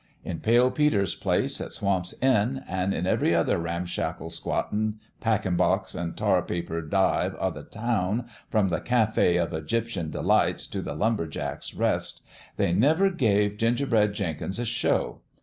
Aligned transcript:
In 0.23 0.39
Pale 0.39 0.71
Peter's 0.71 1.13
place 1.13 1.61
at 1.61 1.73
Swamp's 1.73 2.15
End, 2.23 2.63
an' 2.67 2.91
in 2.91 3.05
every 3.05 3.35
other 3.35 3.59
ramshackle, 3.59 4.31
squattin', 4.31 4.95
packin' 5.19 5.55
box 5.55 5.93
an' 5.95 6.15
tar 6.15 6.41
paper 6.41 6.81
dive 6.81 7.35
o' 7.39 7.51
the 7.51 7.61
town, 7.61 8.25
from 8.49 8.69
the 8.69 8.79
Cafe 8.81 9.37
of 9.37 9.53
Egyptian 9.53 10.09
Delights 10.09 10.65
t' 10.65 10.79
the 10.79 10.95
Lumber 10.95 11.27
jacks' 11.27 11.75
Rest, 11.75 12.23
they 12.57 12.73
never 12.73 13.11
gave 13.11 13.57
Ginger 13.57 13.85
bread 13.85 14.13
Jenkins 14.15 14.57
a 14.57 14.65
show. 14.65 15.19